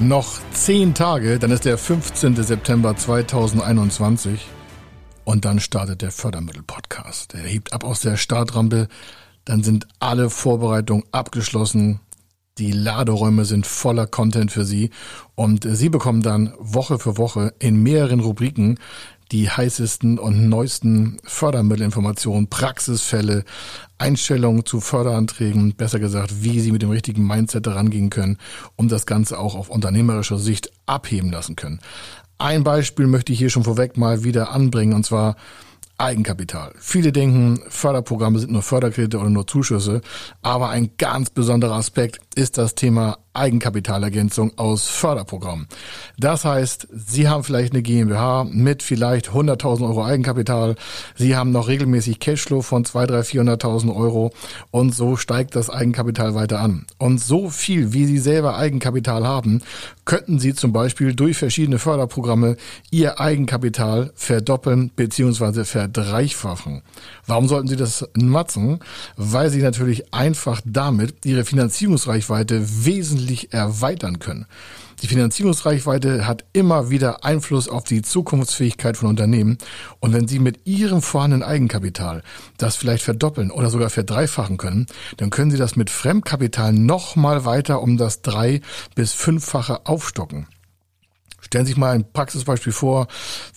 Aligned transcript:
Noch 0.00 0.38
zehn 0.52 0.94
Tage, 0.94 1.40
dann 1.40 1.50
ist 1.50 1.64
der 1.64 1.76
15. 1.76 2.40
September 2.44 2.94
2021 2.94 4.46
und 5.24 5.44
dann 5.44 5.58
startet 5.58 6.02
der 6.02 6.12
Fördermittel-Podcast. 6.12 7.34
Er 7.34 7.40
hebt 7.40 7.72
ab 7.72 7.82
aus 7.82 7.98
der 8.02 8.16
Startrampe, 8.16 8.86
dann 9.44 9.64
sind 9.64 9.88
alle 9.98 10.30
Vorbereitungen 10.30 11.02
abgeschlossen. 11.10 11.98
Die 12.58 12.70
Laderäume 12.70 13.44
sind 13.44 13.66
voller 13.66 14.06
Content 14.06 14.52
für 14.52 14.64
Sie 14.64 14.90
und 15.34 15.66
Sie 15.68 15.88
bekommen 15.88 16.22
dann 16.22 16.54
Woche 16.60 17.00
für 17.00 17.18
Woche 17.18 17.52
in 17.58 17.82
mehreren 17.82 18.20
Rubriken 18.20 18.78
die 19.32 19.50
heißesten 19.50 20.18
und 20.18 20.48
neuesten 20.48 21.18
Fördermittelinformationen, 21.24 22.48
Praxisfälle, 22.48 23.44
Einstellungen 23.98 24.64
zu 24.64 24.80
Förderanträgen, 24.80 25.74
besser 25.74 25.98
gesagt, 25.98 26.42
wie 26.42 26.60
Sie 26.60 26.72
mit 26.72 26.82
dem 26.82 26.90
richtigen 26.90 27.26
Mindset 27.26 27.66
herangehen 27.66 28.10
können, 28.10 28.38
um 28.76 28.88
das 28.88 29.06
Ganze 29.06 29.38
auch 29.38 29.54
auf 29.54 29.68
unternehmerischer 29.68 30.38
Sicht 30.38 30.70
abheben 30.86 31.30
lassen 31.30 31.56
können. 31.56 31.80
Ein 32.38 32.62
Beispiel 32.62 33.06
möchte 33.08 33.32
ich 33.32 33.38
hier 33.38 33.50
schon 33.50 33.64
vorweg 33.64 33.96
mal 33.96 34.22
wieder 34.24 34.52
anbringen, 34.52 34.94
und 34.94 35.04
zwar 35.04 35.36
Eigenkapital. 36.00 36.72
Viele 36.78 37.10
denken, 37.10 37.60
Förderprogramme 37.68 38.38
sind 38.38 38.52
nur 38.52 38.62
Förderkredite 38.62 39.18
oder 39.18 39.30
nur 39.30 39.48
Zuschüsse, 39.48 40.00
aber 40.42 40.68
ein 40.68 40.90
ganz 40.96 41.30
besonderer 41.30 41.74
Aspekt 41.74 42.20
ist 42.38 42.56
das 42.56 42.76
Thema 42.76 43.18
Eigenkapitalergänzung 43.34 44.56
aus 44.58 44.86
Förderprogrammen. 44.88 45.66
Das 46.18 46.44
heißt, 46.44 46.88
Sie 46.92 47.28
haben 47.28 47.44
vielleicht 47.44 47.72
eine 47.72 47.82
GmbH 47.82 48.44
mit 48.44 48.82
vielleicht 48.82 49.30
100.000 49.30 49.86
Euro 49.86 50.04
Eigenkapital. 50.04 50.76
Sie 51.16 51.36
haben 51.36 51.50
noch 51.50 51.68
regelmäßig 51.68 52.20
Cashflow 52.20 52.62
von 52.62 52.84
200.000, 52.84 53.08
300.000, 53.08 53.58
400.000 53.58 53.96
Euro 53.96 54.32
und 54.70 54.94
so 54.94 55.16
steigt 55.16 55.56
das 55.56 55.68
Eigenkapital 55.68 56.34
weiter 56.34 56.60
an. 56.60 56.86
Und 56.98 57.20
so 57.20 57.50
viel, 57.50 57.92
wie 57.92 58.06
Sie 58.06 58.18
selber 58.18 58.56
Eigenkapital 58.56 59.26
haben, 59.26 59.62
könnten 60.04 60.38
Sie 60.38 60.54
zum 60.54 60.72
Beispiel 60.72 61.14
durch 61.14 61.36
verschiedene 61.36 61.78
Förderprogramme 61.78 62.56
Ihr 62.90 63.20
Eigenkapital 63.20 64.12
verdoppeln 64.14 64.90
bzw. 64.94 65.64
verdreifachen. 65.64 66.82
Warum 67.26 67.48
sollten 67.48 67.68
Sie 67.68 67.76
das 67.76 68.08
nutzen? 68.16 68.78
Weil 69.16 69.50
Sie 69.50 69.62
natürlich 69.62 70.14
einfach 70.14 70.60
damit 70.64 71.24
Ihre 71.24 71.44
Finanzierungsreichweite 71.44 72.27
wesentlich 72.28 73.08
wesentlich 73.18 73.52
erweitern 73.52 74.18
können. 74.18 74.46
Die 75.02 75.06
Finanzierungsreichweite 75.06 76.26
hat 76.26 76.44
immer 76.52 76.90
wieder 76.90 77.24
Einfluss 77.24 77.68
auf 77.68 77.84
die 77.84 78.02
Zukunftsfähigkeit 78.02 78.96
von 78.96 79.08
Unternehmen. 79.08 79.58
Und 80.00 80.12
wenn 80.12 80.26
Sie 80.26 80.40
mit 80.40 80.66
Ihrem 80.66 81.02
vorhandenen 81.02 81.44
Eigenkapital 81.44 82.22
das 82.56 82.74
vielleicht 82.76 83.04
verdoppeln 83.04 83.52
oder 83.52 83.70
sogar 83.70 83.90
verdreifachen 83.90 84.56
können, 84.56 84.86
dann 85.16 85.30
können 85.30 85.52
Sie 85.52 85.56
das 85.56 85.76
mit 85.76 85.90
Fremdkapital 85.90 86.72
nochmal 86.72 87.44
weiter 87.44 87.80
um 87.80 87.96
das 87.96 88.22
drei- 88.22 88.60
bis 88.96 89.12
fünffache 89.12 89.86
aufstocken. 89.86 90.48
Stellen 91.48 91.64
Sie 91.64 91.70
sich 91.72 91.78
mal 91.78 91.94
ein 91.94 92.04
Praxisbeispiel 92.12 92.74
vor. 92.74 93.08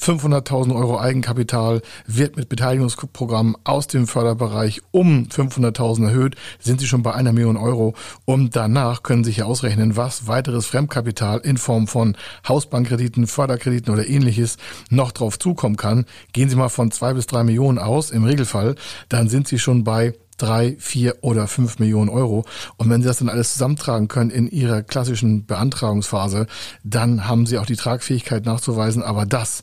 500.000 0.00 0.76
Euro 0.76 1.00
Eigenkapital 1.00 1.82
wird 2.06 2.36
mit 2.36 2.48
Beteiligungsprogrammen 2.48 3.56
aus 3.64 3.88
dem 3.88 4.06
Förderbereich 4.06 4.80
um 4.92 5.24
500.000 5.24 6.06
erhöht, 6.06 6.36
sind 6.60 6.78
Sie 6.78 6.86
schon 6.86 7.02
bei 7.02 7.12
einer 7.12 7.32
Million 7.32 7.56
Euro. 7.56 7.94
Und 8.26 8.54
danach 8.54 9.02
können 9.02 9.24
Sie 9.24 9.32
sich 9.32 9.42
ausrechnen, 9.42 9.96
was 9.96 10.28
weiteres 10.28 10.66
Fremdkapital 10.66 11.40
in 11.40 11.56
Form 11.56 11.88
von 11.88 12.16
Hausbankkrediten, 12.46 13.26
Förderkrediten 13.26 13.92
oder 13.92 14.06
ähnliches 14.06 14.56
noch 14.88 15.10
drauf 15.10 15.40
zukommen 15.40 15.76
kann. 15.76 16.04
Gehen 16.32 16.48
Sie 16.48 16.54
mal 16.54 16.68
von 16.68 16.92
zwei 16.92 17.12
bis 17.14 17.26
drei 17.26 17.42
Millionen 17.42 17.80
aus 17.80 18.12
im 18.12 18.22
Regelfall, 18.22 18.76
dann 19.08 19.28
sind 19.28 19.48
Sie 19.48 19.58
schon 19.58 19.82
bei 19.82 20.14
drei, 20.42 20.76
vier 20.78 21.16
oder 21.20 21.46
fünf 21.46 21.78
Millionen 21.78 22.08
Euro. 22.08 22.44
Und 22.76 22.90
wenn 22.90 23.02
Sie 23.02 23.08
das 23.08 23.18
dann 23.18 23.28
alles 23.28 23.52
zusammentragen 23.52 24.08
können 24.08 24.30
in 24.30 24.48
Ihrer 24.50 24.82
klassischen 24.82 25.46
Beantragungsphase, 25.46 26.46
dann 26.84 27.26
haben 27.26 27.46
Sie 27.46 27.58
auch 27.58 27.66
die 27.66 27.76
Tragfähigkeit 27.76 28.44
nachzuweisen. 28.44 29.02
Aber 29.02 29.26
das 29.26 29.62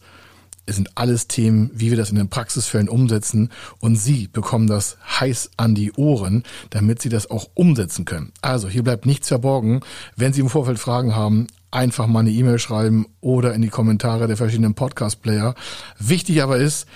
sind 0.67 0.89
alles 0.95 1.27
Themen, 1.27 1.71
wie 1.73 1.89
wir 1.89 1.97
das 1.97 2.09
in 2.09 2.17
den 2.17 2.29
Praxisfällen 2.29 2.89
umsetzen. 2.89 3.49
Und 3.79 3.95
Sie 3.95 4.27
bekommen 4.27 4.67
das 4.67 4.97
heiß 5.19 5.51
an 5.57 5.75
die 5.75 5.93
Ohren, 5.93 6.43
damit 6.69 7.01
Sie 7.01 7.09
das 7.09 7.29
auch 7.29 7.49
umsetzen 7.53 8.05
können. 8.05 8.33
Also 8.41 8.67
hier 8.67 8.83
bleibt 8.83 9.05
nichts 9.05 9.29
verborgen. 9.29 9.81
Wenn 10.15 10.33
Sie 10.33 10.41
im 10.41 10.49
Vorfeld 10.49 10.79
Fragen 10.79 11.15
haben, 11.15 11.47
einfach 11.71 12.07
mal 12.07 12.21
eine 12.21 12.31
E-Mail 12.31 12.59
schreiben 12.59 13.07
oder 13.21 13.53
in 13.53 13.61
die 13.61 13.69
Kommentare 13.69 14.27
der 14.27 14.37
verschiedenen 14.37 14.73
Podcast-Player. 14.73 15.55
Wichtig 15.99 16.41
aber 16.41 16.57
ist, 16.57 16.87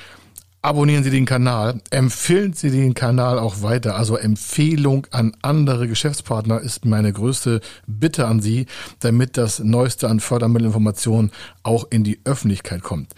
Abonnieren 0.64 1.04
Sie 1.04 1.10
den 1.10 1.26
Kanal, 1.26 1.82
empfehlen 1.90 2.54
Sie 2.54 2.70
den 2.70 2.94
Kanal 2.94 3.40
auch 3.40 3.64
weiter. 3.64 3.96
Also 3.96 4.16
Empfehlung 4.16 5.08
an 5.10 5.36
andere 5.42 5.88
Geschäftspartner 5.88 6.62
ist 6.62 6.86
meine 6.86 7.12
größte 7.12 7.62
Bitte 7.88 8.28
an 8.28 8.42
Sie, 8.42 8.68
damit 9.00 9.38
das 9.38 9.58
Neueste 9.58 10.08
an 10.08 10.20
Fördermittelinformationen 10.20 11.32
auch 11.64 11.88
in 11.90 12.04
die 12.04 12.20
Öffentlichkeit 12.26 12.84
kommt. 12.84 13.16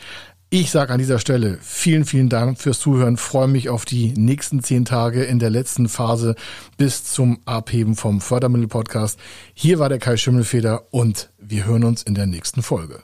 Ich 0.52 0.72
sage 0.72 0.94
an 0.94 1.00
dieser 1.00 1.20
Stelle 1.20 1.58
vielen, 1.62 2.06
vielen 2.06 2.30
Dank 2.30 2.62
fürs 2.62 2.80
Zuhören. 2.80 3.18
Freue 3.18 3.50
mich 3.50 3.68
auf 3.68 3.84
die 3.84 4.14
nächsten 4.14 4.64
zehn 4.64 4.86
Tage 4.86 5.24
in 5.24 5.40
der 5.40 5.50
letzten 5.50 5.90
Phase 5.90 6.36
bis 6.78 7.04
zum 7.04 7.40
Abheben 7.44 7.98
vom 7.98 8.22
Fördermittel-Podcast. 8.22 9.20
Hier 9.54 9.80
war 9.80 9.90
der 9.90 10.00
Kai 10.00 10.16
Schimmelfeder 10.16 10.84
und 10.92 11.30
wir 11.40 11.66
hören 11.66 11.84
uns 11.84 12.04
in 12.04 12.16
der 12.16 12.28
nächsten 12.28 12.62
Folge. 12.62 13.02